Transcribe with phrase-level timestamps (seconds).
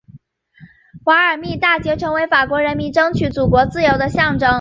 [1.05, 4.49] 瓦尔密大捷成为法国人民争取祖国自由的象征。